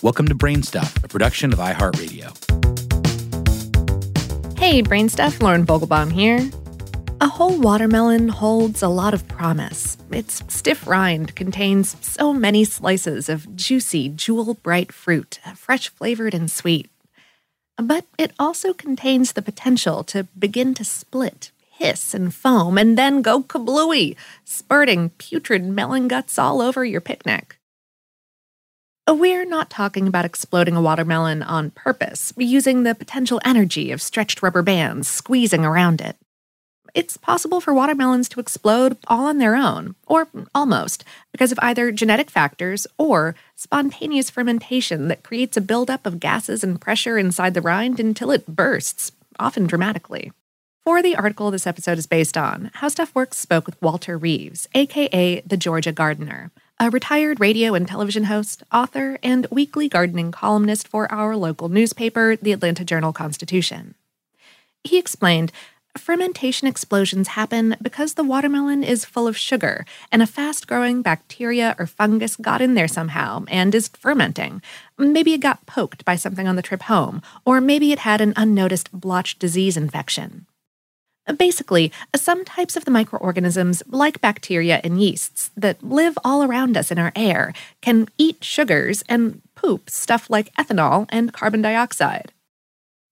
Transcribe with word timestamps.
Welcome 0.00 0.28
to 0.28 0.34
Brainstuff, 0.36 1.02
a 1.02 1.08
production 1.08 1.52
of 1.52 1.58
iHeartRadio. 1.58 2.28
Hey, 4.56 4.80
Brainstuff, 4.80 5.42
Lauren 5.42 5.66
Vogelbaum 5.66 6.12
here. 6.12 6.48
A 7.20 7.26
whole 7.26 7.58
watermelon 7.58 8.28
holds 8.28 8.80
a 8.80 8.86
lot 8.86 9.12
of 9.12 9.26
promise. 9.26 9.96
Its 10.12 10.44
stiff 10.46 10.86
rind 10.86 11.34
contains 11.34 11.96
so 12.00 12.32
many 12.32 12.62
slices 12.62 13.28
of 13.28 13.56
juicy, 13.56 14.08
jewel 14.08 14.54
bright 14.54 14.92
fruit, 14.92 15.40
fresh 15.56 15.88
flavored 15.88 16.32
and 16.32 16.48
sweet. 16.48 16.88
But 17.76 18.04
it 18.16 18.30
also 18.38 18.72
contains 18.72 19.32
the 19.32 19.42
potential 19.42 20.04
to 20.04 20.28
begin 20.38 20.74
to 20.74 20.84
split, 20.84 21.50
hiss, 21.72 22.14
and 22.14 22.32
foam, 22.32 22.78
and 22.78 22.96
then 22.96 23.20
go 23.20 23.42
kablooey, 23.42 24.14
spurting 24.44 25.10
putrid 25.18 25.64
melon 25.64 26.06
guts 26.06 26.38
all 26.38 26.60
over 26.60 26.84
your 26.84 27.00
picnic. 27.00 27.57
Uh, 29.08 29.14
we're 29.14 29.46
not 29.46 29.70
talking 29.70 30.06
about 30.06 30.26
exploding 30.26 30.76
a 30.76 30.82
watermelon 30.82 31.42
on 31.42 31.70
purpose, 31.70 32.34
using 32.36 32.82
the 32.82 32.94
potential 32.94 33.40
energy 33.42 33.90
of 33.90 34.02
stretched 34.02 34.42
rubber 34.42 34.60
bands 34.60 35.08
squeezing 35.08 35.64
around 35.64 36.02
it. 36.02 36.16
It's 36.94 37.16
possible 37.16 37.62
for 37.62 37.72
watermelons 37.72 38.28
to 38.30 38.40
explode 38.40 38.98
all 39.06 39.26
on 39.26 39.38
their 39.38 39.56
own, 39.56 39.94
or 40.06 40.28
almost, 40.54 41.04
because 41.32 41.52
of 41.52 41.58
either 41.62 41.90
genetic 41.90 42.28
factors 42.28 42.86
or 42.98 43.34
spontaneous 43.56 44.28
fermentation 44.28 45.08
that 45.08 45.22
creates 45.22 45.56
a 45.56 45.62
buildup 45.62 46.04
of 46.04 46.20
gases 46.20 46.62
and 46.62 46.78
pressure 46.78 47.16
inside 47.16 47.54
the 47.54 47.62
rind 47.62 47.98
until 47.98 48.30
it 48.30 48.46
bursts, 48.46 49.12
often 49.38 49.66
dramatically. 49.66 50.32
For 50.84 51.02
the 51.02 51.16
article 51.16 51.50
this 51.50 51.66
episode 51.66 51.96
is 51.96 52.06
based 52.06 52.36
on, 52.36 52.70
How 52.74 52.88
Stuff 52.88 53.14
Works 53.14 53.38
spoke 53.38 53.64
with 53.64 53.80
Walter 53.80 54.18
Reeves, 54.18 54.68
aka 54.74 55.40
the 55.46 55.56
Georgia 55.56 55.92
Gardener, 55.92 56.50
a 56.80 56.90
retired 56.90 57.40
radio 57.40 57.74
and 57.74 57.88
television 57.88 58.24
host, 58.24 58.62
author, 58.72 59.18
and 59.22 59.48
weekly 59.50 59.88
gardening 59.88 60.30
columnist 60.30 60.86
for 60.86 61.10
our 61.12 61.34
local 61.34 61.68
newspaper, 61.68 62.36
the 62.36 62.52
Atlanta 62.52 62.84
Journal 62.84 63.12
Constitution. 63.12 63.94
He 64.84 64.96
explained 64.96 65.50
fermentation 65.96 66.68
explosions 66.68 67.28
happen 67.28 67.74
because 67.82 68.14
the 68.14 68.22
watermelon 68.22 68.84
is 68.84 69.04
full 69.04 69.26
of 69.26 69.36
sugar 69.36 69.84
and 70.12 70.22
a 70.22 70.26
fast 70.26 70.68
growing 70.68 71.02
bacteria 71.02 71.74
or 71.80 71.86
fungus 71.86 72.36
got 72.36 72.62
in 72.62 72.74
there 72.74 72.86
somehow 72.86 73.44
and 73.48 73.74
is 73.74 73.88
fermenting. 73.88 74.62
Maybe 74.96 75.34
it 75.34 75.40
got 75.40 75.66
poked 75.66 76.04
by 76.04 76.14
something 76.14 76.46
on 76.46 76.54
the 76.54 76.62
trip 76.62 76.82
home, 76.82 77.22
or 77.44 77.60
maybe 77.60 77.90
it 77.90 78.00
had 78.00 78.20
an 78.20 78.34
unnoticed 78.36 78.92
blotch 78.92 79.36
disease 79.40 79.76
infection. 79.76 80.46
Uh, 81.28 81.34
basically, 81.34 81.92
uh, 82.14 82.18
some 82.18 82.44
types 82.44 82.76
of 82.76 82.84
the 82.84 82.90
microorganisms, 82.90 83.82
like 83.88 84.20
bacteria 84.20 84.80
and 84.82 85.00
yeasts, 85.00 85.50
that 85.56 85.82
live 85.82 86.18
all 86.24 86.42
around 86.42 86.76
us 86.76 86.90
in 86.90 86.98
our 86.98 87.12
air, 87.14 87.52
can 87.82 88.08
eat 88.16 88.42
sugars 88.42 89.04
and 89.08 89.42
poop 89.54 89.90
stuff 89.90 90.30
like 90.30 90.54
ethanol 90.54 91.06
and 91.10 91.32
carbon 91.32 91.60
dioxide. 91.60 92.32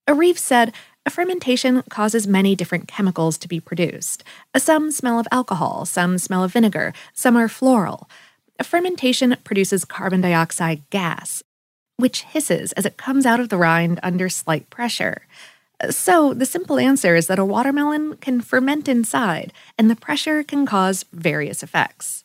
Reeves 0.08 0.40
said, 0.40 0.72
Fermentation 1.08 1.82
causes 1.88 2.26
many 2.26 2.56
different 2.56 2.88
chemicals 2.88 3.38
to 3.38 3.48
be 3.48 3.60
produced. 3.60 4.24
Uh, 4.54 4.58
some 4.58 4.90
smell 4.90 5.20
of 5.20 5.28
alcohol, 5.30 5.84
some 5.84 6.18
smell 6.18 6.42
of 6.42 6.52
vinegar, 6.52 6.92
some 7.12 7.36
are 7.36 7.48
floral. 7.48 8.08
Fermentation 8.62 9.36
produces 9.44 9.84
carbon 9.84 10.20
dioxide 10.20 10.88
gas, 10.90 11.42
which 11.96 12.22
hisses 12.22 12.72
as 12.72 12.86
it 12.86 12.96
comes 12.96 13.26
out 13.26 13.38
of 13.38 13.50
the 13.50 13.56
rind 13.56 14.00
under 14.02 14.28
slight 14.28 14.68
pressure. 14.70 15.26
So, 15.90 16.32
the 16.32 16.46
simple 16.46 16.78
answer 16.78 17.14
is 17.14 17.26
that 17.26 17.38
a 17.38 17.44
watermelon 17.44 18.16
can 18.16 18.40
ferment 18.40 18.88
inside, 18.88 19.52
and 19.78 19.90
the 19.90 19.96
pressure 19.96 20.42
can 20.42 20.64
cause 20.64 21.04
various 21.12 21.62
effects. 21.62 22.24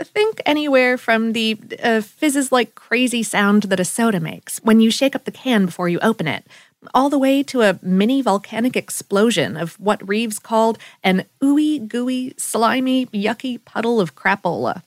Think 0.00 0.40
anywhere 0.44 0.98
from 0.98 1.32
the 1.32 1.58
uh, 1.82 2.00
fizzes 2.00 2.52
like 2.52 2.74
crazy 2.74 3.22
sound 3.22 3.64
that 3.64 3.80
a 3.80 3.84
soda 3.84 4.20
makes 4.20 4.58
when 4.58 4.80
you 4.80 4.90
shake 4.90 5.14
up 5.14 5.24
the 5.24 5.30
can 5.30 5.66
before 5.66 5.88
you 5.88 5.98
open 6.00 6.26
it, 6.26 6.46
all 6.94 7.08
the 7.08 7.18
way 7.18 7.42
to 7.44 7.62
a 7.62 7.78
mini 7.82 8.20
volcanic 8.22 8.76
explosion 8.76 9.56
of 9.56 9.78
what 9.80 10.06
Reeves 10.06 10.38
called 10.38 10.78
an 11.02 11.24
ooey 11.42 11.86
gooey, 11.86 12.34
slimy, 12.36 13.06
yucky 13.06 13.62
puddle 13.64 14.00
of 14.00 14.14
crapola. 14.14 14.82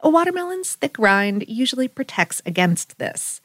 A 0.00 0.10
watermelon's 0.10 0.74
thick 0.74 0.98
rind 0.98 1.44
usually 1.48 1.88
protects 1.88 2.42
against 2.44 2.98
this. 2.98 3.40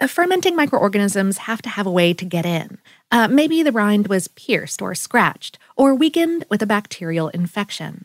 Uh, 0.00 0.06
fermenting 0.08 0.56
microorganisms 0.56 1.38
have 1.38 1.62
to 1.62 1.68
have 1.68 1.86
a 1.86 1.90
way 1.90 2.12
to 2.12 2.24
get 2.24 2.44
in. 2.44 2.78
Uh, 3.12 3.28
maybe 3.28 3.62
the 3.62 3.72
rind 3.72 4.08
was 4.08 4.28
pierced 4.28 4.82
or 4.82 4.94
scratched, 4.94 5.58
or 5.76 5.94
weakened 5.94 6.44
with 6.50 6.60
a 6.62 6.66
bacterial 6.66 7.28
infection. 7.28 8.04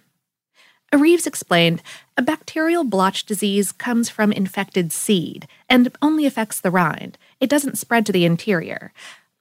Reeves 0.93 1.27
explained 1.27 1.81
a 2.17 2.21
bacterial 2.21 2.83
blotch 2.83 3.25
disease 3.25 3.71
comes 3.71 4.09
from 4.09 4.31
infected 4.31 4.91
seed 4.91 5.47
and 5.67 5.95
only 6.01 6.25
affects 6.25 6.59
the 6.59 6.71
rind. 6.71 7.17
It 7.39 7.49
doesn't 7.49 7.77
spread 7.77 8.05
to 8.07 8.11
the 8.11 8.25
interior. 8.25 8.91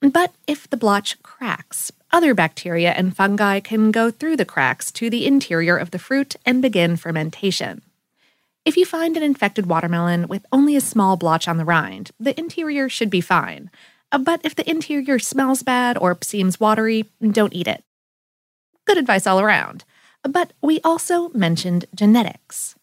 But 0.01 0.33
if 0.47 0.69
the 0.69 0.77
blotch 0.77 1.21
cracks, 1.23 1.91
other 2.13 2.35
bacteria 2.35 2.93
and 2.93 3.17
fungi 3.17 3.61
can 3.61 3.91
go 3.91 4.11
through 4.11 4.37
the 4.37 4.45
cracks 4.45 4.93
to 4.93 5.11
the 5.11 5.27
interior 5.27 5.77
of 5.77 5.91
the 5.91 5.99
fruit 5.99 6.37
and 6.47 6.63
begin 6.63 6.97
fermentation. 6.97 7.83
If 8.69 8.77
you 8.77 8.85
find 8.85 9.17
an 9.17 9.23
infected 9.23 9.65
watermelon 9.65 10.29
with 10.29 10.45
only 10.53 10.77
a 10.77 10.83
small 10.83 11.17
blotch 11.17 11.49
on 11.49 11.57
the 11.57 11.65
rind, 11.65 12.11
the 12.21 12.39
interior 12.39 12.91
should 12.91 13.09
be 13.09 13.23
fine. 13.23 13.71
Uh, 14.13 14.19
but 14.19 14.43
if 14.45 14.55
the 14.55 14.69
interior 14.69 15.19
smells 15.19 15.63
bad 15.63 15.97
or 15.97 16.19
seems 16.21 16.61
watery, 16.61 17.07
don't 17.19 17.55
eat 17.55 17.67
it. 17.67 17.83
Good 18.85 18.99
advice 18.99 19.27
all 19.27 19.41
around. 19.41 19.85
But 20.23 20.53
we 20.61 20.83
also 20.85 21.31
mentioned 21.31 21.87
genetics. 21.95 22.75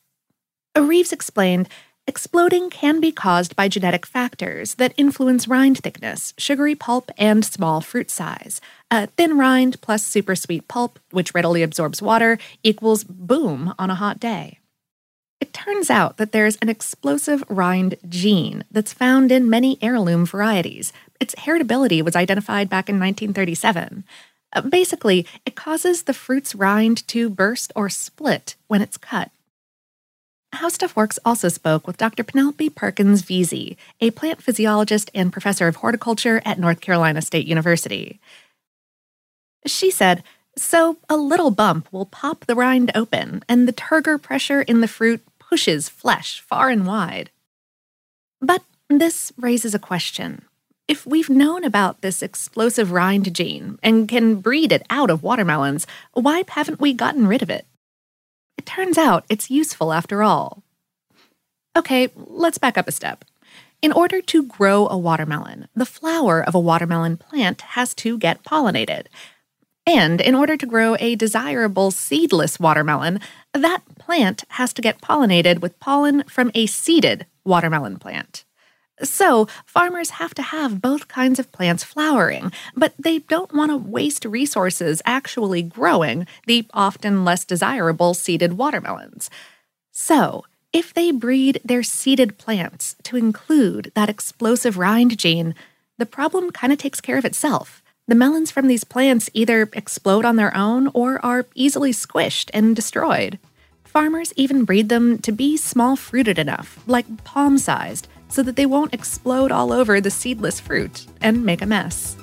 Reeves 0.76 1.14
explained 1.14 1.70
exploding 2.08 2.72
can 2.72 3.00
be 3.00 3.12
caused 3.12 3.56
by 3.56 3.68
genetic 3.68 4.08
factors 4.08 4.74
that 4.76 4.96
influence 4.98 5.48
rind 5.48 5.78
thickness, 5.78 6.34
sugary 6.36 6.74
pulp, 6.74 7.12
and 7.16 7.46
small 7.46 7.80
fruit 7.80 8.10
size. 8.10 8.60
A 8.90 9.06
thin 9.06 9.38
rind 9.38 9.80
plus 9.82 10.04
super 10.04 10.36
sweet 10.36 10.68
pulp, 10.68 10.98
which 11.12 11.36
readily 11.36 11.62
absorbs 11.62 12.02
water, 12.02 12.40
equals 12.64 13.04
boom 13.04 13.76
on 13.78 13.92
a 13.92 13.96
hot 13.96 14.20
day. 14.20 14.58
Turns 15.56 15.90
out 15.90 16.18
that 16.18 16.34
there's 16.34 16.58
an 16.58 16.68
explosive 16.68 17.42
rind 17.48 17.96
gene 18.10 18.66
that's 18.70 18.92
found 18.92 19.32
in 19.32 19.50
many 19.50 19.78
heirloom 19.82 20.26
varieties. 20.26 20.92
Its 21.22 21.34
heritability 21.34 22.04
was 22.04 22.14
identified 22.14 22.68
back 22.68 22.90
in 22.90 23.00
1937. 23.00 24.04
Uh, 24.52 24.62
basically, 24.62 25.26
it 25.46 25.56
causes 25.56 26.04
the 26.04 26.14
fruit's 26.14 26.56
rind 26.56 27.08
to 27.08 27.30
burst 27.30 27.72
or 27.74 27.88
split 27.88 28.58
when 28.68 28.82
it's 28.82 28.98
cut. 28.98 29.32
How 30.52 30.68
Stuff 30.68 30.94
Works 30.94 31.20
also 31.24 31.48
spoke 31.48 31.88
with 31.88 31.96
Dr. 31.96 32.26
Penelope 32.26 32.70
Perkins 32.72 33.24
Veazie, 33.24 33.78
a 34.02 34.12
plant 34.12 34.44
physiologist 34.44 35.10
and 35.16 35.32
professor 35.32 35.70
of 35.70 35.78
horticulture 35.78 36.42
at 36.44 36.60
North 36.60 36.82
Carolina 36.82 37.22
State 37.22 37.48
University. 37.48 38.20
She 39.66 39.90
said, 39.90 40.22
So 40.58 40.98
a 41.08 41.16
little 41.16 41.52
bump 41.52 41.88
will 41.94 42.08
pop 42.08 42.44
the 42.44 42.56
rind 42.56 42.92
open, 42.94 43.42
and 43.48 43.70
the 43.70 43.74
turgor 43.74 44.22
pressure 44.22 44.62
in 44.62 44.82
the 44.82 44.90
fruit 44.90 45.24
pushes 45.50 45.90
flesh 45.90 46.42
far 46.42 46.70
and 46.70 46.86
wide. 46.86 47.30
But 48.42 48.64
this 48.90 49.32
raises 49.38 49.74
a 49.74 49.80
question. 49.80 50.44
If 50.88 51.06
we've 51.06 51.30
known 51.30 51.64
about 51.64 52.02
this 52.02 52.22
explosive 52.22 52.92
rind 52.92 53.34
gene 53.34 53.80
and 53.82 54.08
can 54.08 54.36
breed 54.36 54.72
it 54.72 54.86
out 54.90 55.10
of 55.10 55.24
watermelons, 55.24 55.88
why 56.14 56.44
haven't 56.48 56.80
we 56.80 56.94
gotten 56.94 57.28
rid 57.28 57.42
of 57.42 57.50
it? 57.50 57.66
It 58.58 58.66
turns 58.66 58.98
out 58.98 59.26
it's 59.28 59.50
useful 59.50 59.92
after 59.92 60.22
all. 60.22 60.62
Okay, 61.76 62.10
let's 62.16 62.60
back 62.60 62.78
up 62.78 62.88
a 62.88 62.92
step. 62.92 63.26
In 63.82 63.92
order 63.92 64.22
to 64.22 64.44
grow 64.44 64.88
a 64.88 64.98
watermelon, 64.98 65.68
the 65.76 65.86
flower 65.86 66.42
of 66.42 66.56
a 66.56 66.60
watermelon 66.60 67.18
plant 67.18 67.62
has 67.62 67.94
to 67.96 68.18
get 68.18 68.44
pollinated. 68.44 69.08
And 69.88 70.20
in 70.20 70.34
order 70.34 70.58
to 70.58 70.66
grow 70.66 70.96
a 71.00 71.16
desirable 71.16 71.92
seedless 71.92 72.60
watermelon, 72.60 73.20
that 73.54 73.84
plant 74.00 74.44
has 74.50 74.74
to 74.74 74.82
get 74.82 75.02
pollinated 75.02 75.62
with 75.62 75.80
pollen 75.80 76.24
from 76.24 76.52
a 76.56 76.66
seeded 76.66 77.26
watermelon 77.44 77.98
plant. 77.98 78.46
So, 79.04 79.48
farmers 79.66 80.12
have 80.12 80.34
to 80.36 80.42
have 80.42 80.82
both 80.82 81.10
kinds 81.10 81.38
of 81.38 81.52
plants 81.52 81.84
flowering, 81.84 82.54
but 82.76 82.94
they 82.98 83.20
don't 83.20 83.54
want 83.54 83.72
to 83.72 83.78
waste 83.78 84.24
resources 84.24 85.02
actually 85.06 85.62
growing 85.62 86.26
the 86.48 86.66
often 86.74 87.26
less 87.26 87.44
desirable 87.44 88.14
seeded 88.14 88.54
watermelons. 88.54 89.30
So, 89.92 90.46
if 90.72 90.94
they 90.94 91.12
breed 91.12 91.60
their 91.64 91.84
seeded 91.84 92.38
plants 92.38 92.96
to 93.04 93.18
include 93.18 93.92
that 93.96 94.10
explosive 94.10 94.78
rind 94.78 95.18
gene, 95.18 95.56
the 95.98 96.06
problem 96.06 96.52
kind 96.52 96.72
of 96.72 96.80
takes 96.80 97.02
care 97.02 97.18
of 97.18 97.26
itself. 97.26 97.84
The 98.08 98.14
melons 98.14 98.52
from 98.52 98.68
these 98.68 98.84
plants 98.84 99.32
either 99.34 99.68
explode 99.74 100.26
on 100.26 100.36
their 100.36 100.56
own 100.56 100.92
or 100.94 101.24
are 101.26 101.48
easily 101.56 101.92
squished 101.92 102.52
and 102.54 102.76
destroyed. 102.76 103.40
Farmers 103.84 104.32
even 104.36 104.64
breed 104.64 104.90
them 104.90 105.18
to 105.20 105.32
be 105.32 105.58
small 105.58 105.96
fruited 105.96 106.38
enough, 106.38 106.84
like 106.86 107.24
palm 107.24 107.58
sized, 107.58 108.08
so 108.30 108.44
that 108.44 108.58
they 108.58 108.68
won't 108.68 108.94
explode 108.94 109.52
all 109.52 109.74
over 109.74 110.00
the 110.00 110.12
seedless 110.12 110.60
fruit 110.60 111.08
and 111.20 111.44
make 111.44 111.64
a 111.64 111.66
mess. 111.66 112.16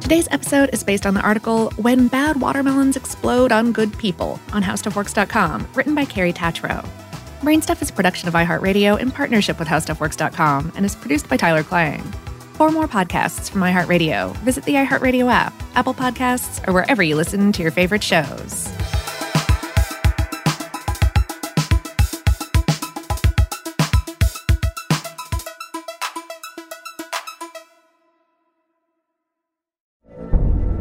Today's 0.00 0.28
episode 0.30 0.70
is 0.72 0.82
based 0.82 1.04
on 1.04 1.12
the 1.12 1.20
article 1.20 1.70
When 1.72 2.08
Bad 2.08 2.40
Watermelons 2.40 2.96
Explode 2.96 3.52
on 3.52 3.72
Good 3.72 3.98
People 3.98 4.40
on 4.54 4.62
HowStuffWorks.com, 4.62 5.68
written 5.74 5.94
by 5.94 6.06
Carrie 6.06 6.32
Tatro. 6.32 6.82
Brainstuff 7.42 7.82
is 7.82 7.90
a 7.90 7.92
production 7.92 8.28
of 8.28 8.34
iHeartRadio 8.34 9.00
in 9.00 9.10
partnership 9.10 9.58
with 9.58 9.66
HowStuffWorks.com 9.66 10.74
and 10.76 10.86
is 10.86 10.94
produced 10.94 11.28
by 11.28 11.36
Tyler 11.36 11.64
Klang. 11.64 12.00
For 12.54 12.70
more 12.70 12.86
podcasts 12.86 13.50
from 13.50 13.62
iHeartRadio, 13.62 14.36
visit 14.36 14.62
the 14.62 14.74
iHeartRadio 14.74 15.28
app, 15.28 15.52
Apple 15.74 15.92
Podcasts, 15.92 16.66
or 16.68 16.72
wherever 16.72 17.02
you 17.02 17.16
listen 17.16 17.50
to 17.50 17.62
your 17.62 17.72
favorite 17.72 18.04
shows. 18.04 18.68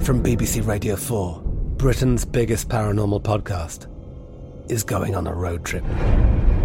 From 0.04 0.22
BBC 0.22 0.68
Radio 0.68 0.96
4, 0.96 1.42
Britain's 1.78 2.24
biggest 2.24 2.70
paranormal 2.70 3.24
podcast 3.24 3.88
is 4.70 4.84
going 4.84 5.16
on 5.16 5.26
a 5.26 5.34
road 5.34 5.66
trip. 5.66 5.84